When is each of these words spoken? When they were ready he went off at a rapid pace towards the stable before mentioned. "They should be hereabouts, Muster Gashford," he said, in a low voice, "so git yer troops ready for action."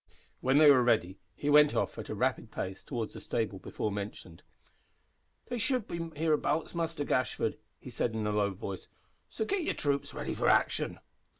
When 0.39 0.57
they 0.57 0.71
were 0.71 0.81
ready 0.81 1.19
he 1.35 1.51
went 1.51 1.75
off 1.75 1.99
at 1.99 2.09
a 2.09 2.15
rapid 2.15 2.49
pace 2.51 2.83
towards 2.83 3.13
the 3.13 3.21
stable 3.21 3.59
before 3.59 3.91
mentioned. 3.91 4.41
"They 5.45 5.59
should 5.59 5.87
be 5.87 6.09
hereabouts, 6.15 6.73
Muster 6.73 7.05
Gashford," 7.05 7.59
he 7.79 7.91
said, 7.91 8.15
in 8.15 8.25
a 8.25 8.31
low 8.31 8.49
voice, 8.49 8.87
"so 9.29 9.45
git 9.45 9.61
yer 9.61 9.73
troops 9.73 10.15
ready 10.15 10.33
for 10.33 10.47
action." 10.47 10.97